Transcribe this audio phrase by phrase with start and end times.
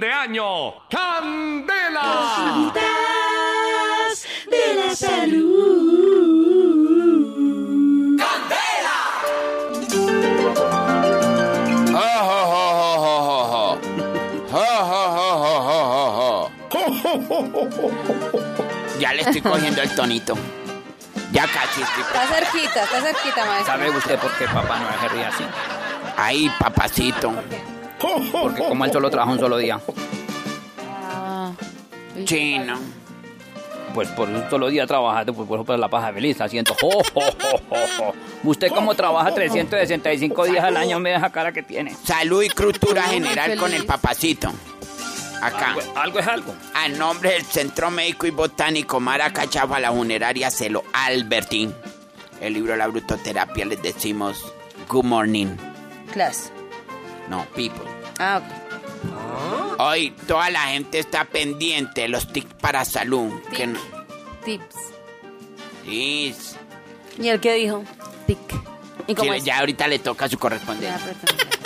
[0.00, 0.74] fin de año.
[0.88, 2.72] ¡Candela!
[4.50, 6.30] de la salud.
[11.92, 13.78] ¡Jo, jo, jo,
[14.50, 15.60] jo, jo,
[16.16, 16.50] jo!
[16.70, 17.84] ¡Jo, jo, jo, jo, jo,
[18.32, 18.38] jo!
[18.98, 20.34] Ya le estoy cogiendo el tonito.
[21.32, 22.02] Ya casi estoy.
[22.02, 23.66] Está cerquita, está cerquita, maestro.
[23.66, 25.44] ¿Sabe usted por qué papá no se ríe así?
[26.16, 27.32] Ay, papacito.
[28.32, 29.80] Porque como él solo trabaja un solo día.
[30.88, 31.52] Ah,
[32.24, 32.78] Chino.
[33.94, 37.20] Pues por un solo día trabajando, pues por eso la paja feliz, haciendo jo, jo,
[37.20, 38.14] jo, jo, jo.
[38.44, 41.94] Usted como trabaja 365 días al año, me deja cara que tiene.
[42.04, 44.52] Salud y cultura general con el papacito.
[45.42, 45.72] Acá.
[45.72, 46.54] Algo, algo es algo.
[46.74, 51.74] A nombre del Centro Médico y Botánico Maracachafa, la funeraria Celo Albertín.
[52.40, 54.52] El libro La Brutoterapia les decimos
[54.88, 55.56] Good Morning.
[56.12, 56.52] class.
[57.30, 57.84] No, people.
[58.18, 59.80] Ah, ok.
[59.80, 63.32] Hoy toda la gente está pendiente de los tics para salud.
[63.56, 63.78] Que no-
[64.44, 64.76] Tips.
[65.84, 66.34] Sí,
[67.18, 67.82] ¿Y el qué dijo?
[68.26, 68.38] Tic.
[69.06, 69.44] ¿Y cómo sí, es?
[69.44, 70.98] ya ahorita le toca su correspondencia.
[70.98, 71.46] perdón.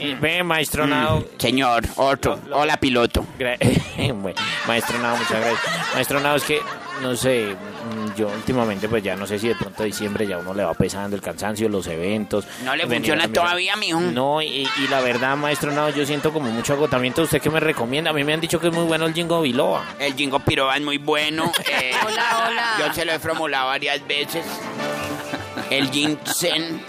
[0.00, 1.24] Eh, Ve, maestro Nao.
[1.38, 2.38] Señor, otro.
[2.52, 3.26] Hola, piloto.
[3.36, 3.58] Gra-
[4.14, 5.94] bueno, maestro Nao, muchas gracias.
[5.94, 6.60] Maestro Nao, es que,
[7.02, 10.52] no sé, mm, yo últimamente, pues ya no sé si de pronto diciembre ya uno
[10.54, 12.44] le va pesando el cansancio, los eventos.
[12.64, 14.00] ¿No le venir funciona a todavía, mijo?
[14.00, 17.22] No, y, y la verdad, maestro Nao, yo siento como mucho agotamiento.
[17.22, 18.10] ¿Usted qué me recomienda?
[18.10, 19.84] A mí me han dicho que es muy bueno el Jingo Biloba.
[19.98, 21.52] El Jingo Piroba es muy bueno.
[21.66, 22.74] eh, Hola, hola.
[22.78, 24.44] Yo se lo he formulado varias veces.
[25.70, 26.80] El ginseng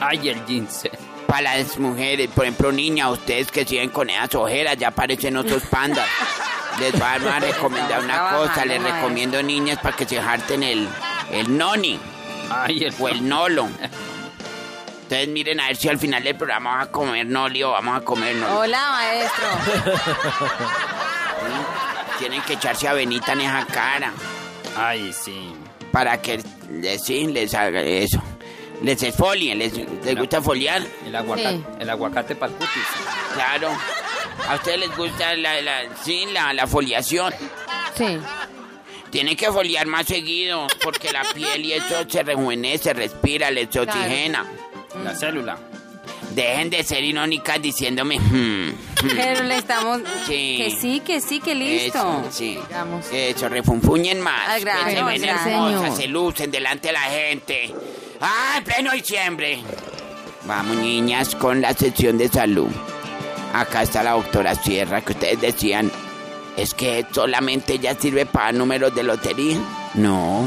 [0.00, 0.92] Ay, el ginseng.
[1.26, 2.28] para las mujeres.
[2.34, 6.08] Por ejemplo, niñas, ustedes que siguen con esas ojeras, ya parecen otros pandas.
[6.80, 8.64] Les voy a recomendar una cosa.
[8.64, 10.88] Les recomiendo niñas para que se jarten el,
[11.30, 11.98] el noni
[12.50, 13.68] Ay, el o el nolo.
[15.04, 17.98] Entonces miren a ver si al final del programa vamos a comer noli o vamos
[17.98, 18.52] a comer noli.
[18.54, 19.46] Hola, maestro.
[22.18, 24.12] Tienen que echarse avenita en esa cara.
[24.76, 25.52] Ay, sí.
[25.92, 28.22] para que les, sí, les haga eso.
[28.82, 29.72] Les esfolien, les,
[30.04, 31.64] les gusta foliar, El aguacate, Sí.
[31.80, 32.82] el aguacate para el cutis.
[33.34, 33.70] claro.
[34.48, 37.32] A ustedes les gusta la, la, sí, la, la foliación.
[37.96, 38.18] Sí.
[39.10, 44.44] Tienen que foliar más seguido porque la piel y eso se rejuvenece, respira, les oxigena.
[45.02, 45.56] La célula.
[46.32, 48.74] Dejen de ser irónicas diciéndome, "Hmm, hmm".
[49.14, 50.00] Pero le estamos...
[50.26, 50.56] Sí.
[50.58, 51.98] Que sí, que sí, que listo.
[51.98, 52.58] Eso, sí.
[52.68, 53.06] Digamos.
[53.12, 54.48] Eso, refunfuñen más.
[54.48, 55.96] Al grano, que se ven hermosas, Señor.
[55.96, 57.72] se lucen delante de la gente.
[58.20, 59.60] ¡Ah, en pleno diciembre!
[60.46, 62.68] Vamos, niñas, con la sección de salud.
[63.54, 65.90] Acá está la doctora Sierra, que ustedes decían,
[66.56, 69.58] ¿es que solamente ella sirve para números de lotería?
[69.94, 70.46] No,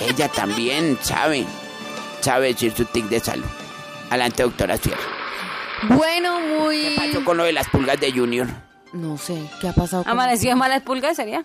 [0.00, 1.44] ella también sabe,
[2.20, 3.44] sabe decir su tic de salud.
[4.08, 5.02] Adelante, doctora Sierra.
[5.88, 6.96] Bueno, ¿Qué muy...
[6.96, 8.46] pasó con lo de las pulgas de Junior?
[8.92, 10.02] No sé, ¿qué ha pasado?
[10.04, 11.44] con- ¿Amaneció de malas pulgas sería?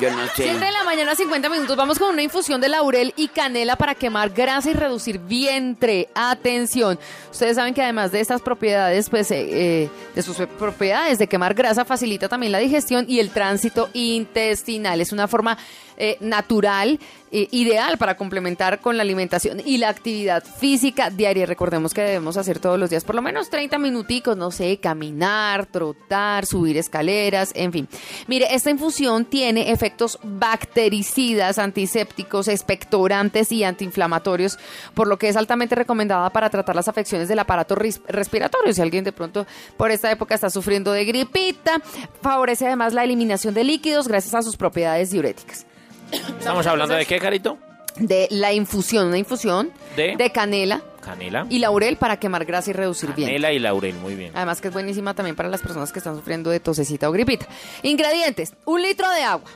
[0.00, 0.44] Yo no sé.
[0.44, 1.76] 7 de la mañana, 50 minutos.
[1.76, 6.08] Vamos con una infusión de laurel y canela para quemar grasa y reducir vientre.
[6.14, 6.98] Atención.
[7.30, 11.54] Ustedes saben que además de estas propiedades, pues, eh, eh, de sus propiedades de quemar
[11.54, 15.00] grasa, facilita también la digestión y el tránsito intestinal.
[15.00, 15.56] Es una forma
[15.98, 17.00] eh, natural,
[17.30, 21.44] ideal para complementar con la alimentación y la actividad física diaria.
[21.44, 25.66] Recordemos que debemos hacer todos los días por lo menos 30 minuticos, no sé, caminar,
[25.66, 27.88] trotar, subir escaleras, en fin.
[28.26, 34.58] Mire, esta infusión tiene efectos bactericidas, antisépticos, expectorantes y antiinflamatorios,
[34.94, 38.72] por lo que es altamente recomendada para tratar las afecciones del aparato respiratorio.
[38.72, 39.46] Si alguien de pronto
[39.76, 41.80] por esta época está sufriendo de gripita,
[42.22, 45.66] favorece además la eliminación de líquidos gracias a sus propiedades diuréticas.
[46.10, 47.58] ¿Estamos hablando de qué, Carito?
[47.96, 50.30] De la infusión, una infusión ¿De?
[50.30, 51.46] canela Canela.
[51.48, 53.28] y laurel para quemar grasa y reducir bien.
[53.28, 54.32] Canela y laurel, muy bien.
[54.34, 57.46] Además que es buenísima también para las personas que están sufriendo de tosecita o gripita.
[57.82, 59.48] Ingredientes, un litro de agua,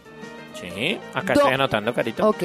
[0.60, 2.28] Sí, acá Do- estoy anotando, Carito.
[2.28, 2.42] ok,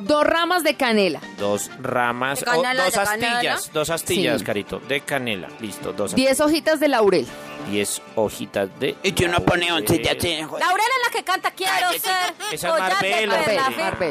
[0.00, 3.32] dos ramas de canela, Dos ramas, De o canela, dos de canela.
[3.36, 4.44] astillas, dos astillas, Sí.
[4.44, 5.48] Carito, de canela.
[5.60, 7.26] Listo, dos diez hojitas de laurel.
[7.70, 8.96] diez hojitas de.
[9.02, 10.20] Y si uno pone once, ya laurel.
[10.20, 10.58] se dejó.
[10.58, 11.98] Laurel es la que canta Quiero Cállate.
[12.00, 12.12] ser.
[12.52, 12.74] Esa es.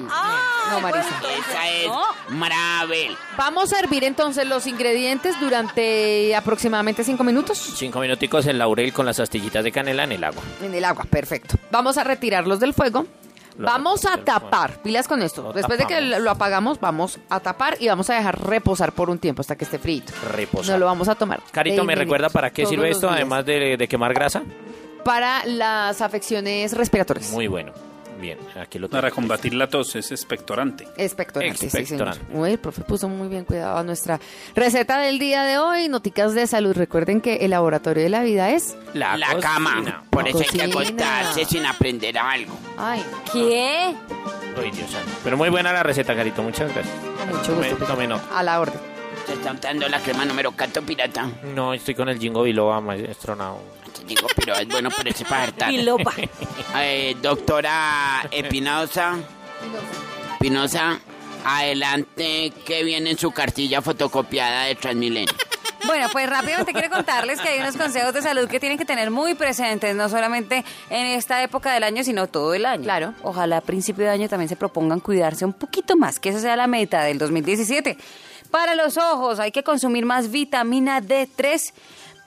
[0.10, 1.20] Ah, No, Marisa.
[1.22, 2.02] bueno, Esa es no.
[2.30, 3.16] Marabel.
[3.38, 9.06] Vamos a hervir entonces los ingredientes durante aproximadamente cinco minutos Cinco minuticos el laurel con
[9.06, 10.42] las astillitas de canela en el agua.
[10.62, 11.06] en el agua.
[11.10, 11.56] Perfecto.
[11.72, 13.06] Vamos a retirarlos del fuego.
[13.58, 15.44] Vamos a tapar, pilas con esto.
[15.44, 19.10] Lo Después de que lo apagamos, vamos a tapar y vamos a dejar reposar por
[19.10, 20.14] un tiempo hasta que esté frito.
[20.32, 20.74] Reposar.
[20.74, 21.42] No lo vamos a tomar.
[21.52, 23.18] Carito, ¿me recuerda para qué sirve esto, días.
[23.18, 24.44] además de, de quemar grasa?
[25.04, 27.32] Para las afecciones respiratorias.
[27.32, 27.72] Muy bueno.
[28.20, 29.16] Bien, aquí lo Para tengo.
[29.16, 30.88] combatir la tos es expectorante.
[30.98, 31.82] Expectorante, sí, señor.
[31.82, 32.26] Expectorante.
[32.38, 34.20] Uy, el profe puso muy bien cuidado a nuestra
[34.56, 35.90] receta del día de hoy.
[35.90, 36.74] Noticas de salud.
[36.76, 38.78] Recuerden que el laboratorio de la vida es...
[38.94, 40.04] La, cama.
[40.10, 42.58] Por La eso hay que acostarse sin aprender algo.
[42.78, 43.04] Ay,
[43.34, 43.94] ¿Qué?
[44.58, 45.12] Ay, Dios santo.
[45.24, 46.42] Pero muy buena la receta, Carito.
[46.42, 46.96] Muchas gracias.
[47.20, 47.86] con mucho Tome- gusto.
[47.86, 48.40] tome nota.
[48.40, 48.80] A la orden.
[49.26, 51.30] Se está untando la crema número 4 pirata.
[51.56, 53.60] No, estoy con el Jingo Biloba, maestro Nao.
[53.98, 55.72] Te digo, pero es bueno por ese para hartar.
[55.72, 56.14] Y lopa.
[56.78, 59.18] Eh, doctora Espinosa.
[60.34, 61.00] Espinosa,
[61.46, 65.34] adelante que viene en su cartilla fotocopiada de Transmilenio.
[65.86, 69.12] Bueno, pues rápidamente quiero contarles que hay unos consejos de salud que tienen que tener
[69.12, 72.84] muy presentes, no solamente en esta época del año, sino todo el año.
[72.84, 73.14] Claro.
[73.22, 76.56] Ojalá a principio de año también se propongan cuidarse un poquito más, que esa sea
[76.56, 77.98] la meta del 2017.
[78.52, 81.74] Para los ojos hay que consumir más vitamina D3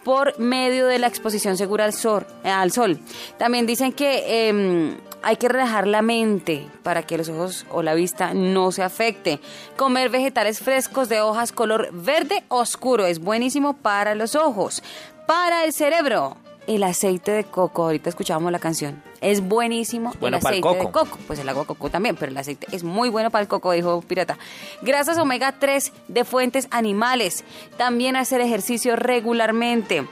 [0.04, 2.26] por medio de la exposición segura al sol.
[2.44, 2.98] Al sol.
[3.36, 7.94] También dicen que em, hay que relajar la mente para que los ojos o la
[7.94, 9.40] vista no se afecte.
[9.76, 14.82] Comer vegetales frescos de hojas color verde oscuro es buenísimo para los ojos.
[15.26, 16.36] Para el cerebro,
[16.66, 17.84] el aceite de coco.
[17.84, 19.07] Ahorita escuchábamos la canción.
[19.20, 21.10] Es buenísimo bueno el para el aceite de coco.
[21.10, 21.18] coco.
[21.26, 23.72] Pues el agua de coco también, pero el aceite es muy bueno para el coco,
[23.72, 24.38] dijo Pirata.
[24.82, 27.44] Grasas omega 3 de fuentes animales.
[27.76, 30.06] También hacer ejercicio regularmente.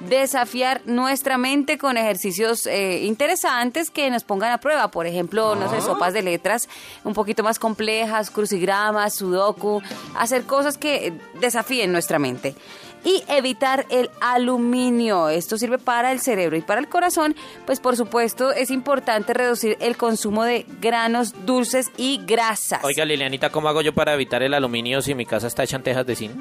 [0.00, 4.90] Desafiar nuestra mente con ejercicios eh, interesantes que nos pongan a prueba.
[4.90, 6.68] Por ejemplo, no sé, sopas de letras
[7.04, 9.80] un poquito más complejas, crucigramas, sudoku.
[10.16, 12.56] Hacer cosas que desafíen nuestra mente
[13.04, 15.28] y evitar el aluminio.
[15.28, 17.34] Esto sirve para el cerebro y para el corazón,
[17.66, 22.82] pues por supuesto es importante reducir el consumo de granos dulces y grasas.
[22.84, 25.82] Oiga, Lilianita, ¿cómo hago yo para evitar el aluminio si mi casa está hecha en
[25.82, 26.32] tejas de zinc?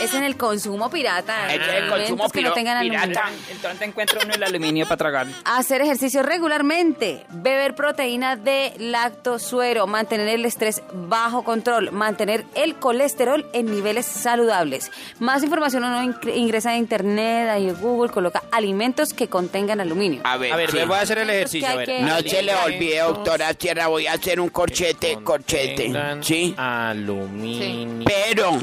[0.00, 1.52] Es en el consumo pirata.
[1.52, 3.06] En el consumo que no tengan aluminio.
[3.08, 3.30] pirata.
[3.50, 5.26] Entonces encuentra uno el aluminio para tragar.
[5.44, 13.46] Hacer ejercicio regularmente, beber proteína de lactosuero, mantener el estrés bajo control, mantener el colesterol
[13.52, 14.90] en niveles saludables.
[15.18, 20.20] Más información uno ingre- ingresa a internet, ahí en Google, coloca alimentos que contengan aluminio.
[20.24, 20.76] A ver, A ver, sí.
[20.78, 21.68] me voy a hacer el ejercicio.
[21.68, 21.86] a ver.
[21.86, 25.92] que- No se le olvide, doctora Sierra, voy a hacer un corchete, corchete.
[26.22, 26.54] ¿Sí?
[26.56, 28.04] Aluminio.
[28.06, 28.58] Pero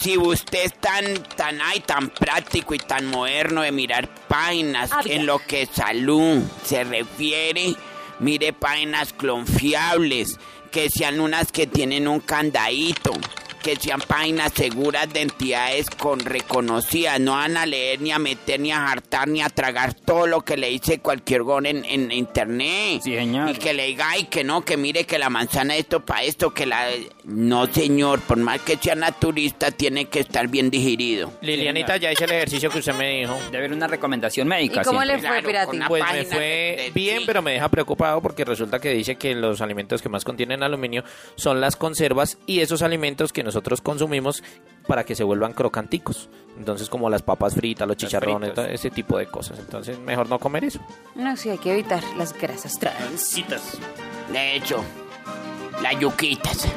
[0.00, 1.04] si usted es tan,
[1.36, 6.84] tan, ay, tan práctico y tan moderno de mirar páginas en lo que salud se
[6.84, 7.74] refiere,
[8.18, 10.38] mire páginas confiables,
[10.70, 13.12] que sean unas que tienen un candadito,
[13.62, 18.58] que sean páginas seguras de entidades con reconocidas, no van a leer ni a meter
[18.60, 22.10] ni a hartar ni a tragar todo lo que le dice cualquier gon en, en
[22.10, 23.00] internet.
[23.04, 23.50] Sí, señor.
[23.50, 26.52] Y que le diga, ay, que no, que mire que la manzana esto para esto,
[26.52, 26.86] que la...
[27.24, 31.32] No, señor, por más que sea naturista, tiene que estar bien digerido.
[31.42, 33.34] Lilianita, ya hice el ejercicio que usted me dijo.
[33.46, 34.80] Debe haber una recomendación médica.
[34.80, 35.22] ¿Y cómo siempre.
[35.22, 37.24] le fue, Claro, una Pues me fue de- de- bien, sí.
[37.26, 41.04] pero me deja preocupado porque resulta que dice que los alimentos que más contienen aluminio
[41.36, 44.44] son las conservas y esos alimentos que nosotros consumimos
[44.86, 46.28] para que se vuelvan crocanticos.
[46.56, 49.58] Entonces, como las papas fritas, los chicharrones, todo ese tipo de cosas.
[49.58, 50.80] Entonces, mejor no comer eso.
[51.16, 53.42] No, sí, hay que evitar las grasas trans.
[54.32, 54.84] De hecho,
[55.82, 56.68] las yuquitas.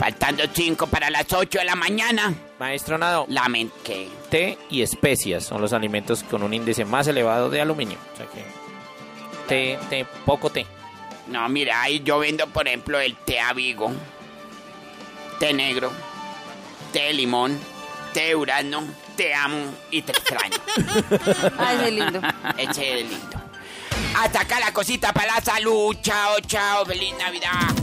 [0.00, 2.34] Faltando cinco para las 8 de la mañana.
[2.58, 4.08] Maestro Nado, Lamen que...
[4.30, 7.98] té y especias son los alimentos con un índice más elevado de aluminio.
[8.14, 8.42] O sea que
[9.46, 10.66] té, té, poco té.
[11.28, 13.92] No, mira, ahí yo vendo, por ejemplo, el té avigo,
[15.40, 15.90] té negro,
[16.92, 17.58] té de limón,
[18.12, 18.84] té de urano,
[19.16, 20.58] te amo y te extraño.
[21.58, 22.20] Ay, qué lindo.
[22.58, 23.40] Ese es lindo.
[24.18, 25.96] Hasta acá la cosita para la salud.
[26.02, 26.84] Chao, chao.
[26.84, 27.74] Feliz Navidad.